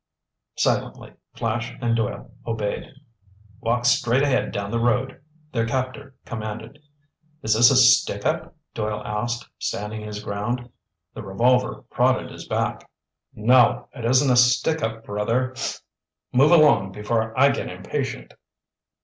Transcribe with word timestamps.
Silently 0.57 1.13
Flash 1.35 1.73
and 1.79 1.95
Doyle 1.95 2.33
obeyed. 2.47 2.91
"Walk 3.59 3.85
straight 3.85 4.23
ahead 4.23 4.51
down 4.51 4.71
the 4.71 4.79
road," 4.79 5.21
their 5.51 5.67
captor 5.67 6.15
commanded. 6.25 6.79
"Is 7.43 7.53
this 7.53 7.69
a 7.69 7.75
stick 7.75 8.25
up?" 8.25 8.55
Doyle 8.73 9.05
asked, 9.05 9.47
standing 9.59 10.01
his 10.01 10.23
ground. 10.23 10.71
The 11.13 11.21
revolver 11.21 11.83
prodded 11.91 12.31
his 12.31 12.47
back. 12.47 12.89
"No, 13.35 13.89
it 13.93 14.03
isn't 14.03 14.31
a 14.31 14.35
stick 14.37 14.81
up, 14.81 15.05
brother. 15.05 15.53
Move 16.33 16.49
along 16.49 16.93
before 16.93 17.39
I 17.39 17.51
get 17.51 17.69
impatient." 17.69 18.33